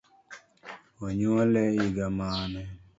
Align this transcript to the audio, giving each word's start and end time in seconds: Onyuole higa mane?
Onyuole 1.05 1.61
higa 1.75 2.07
mane? 2.17 2.63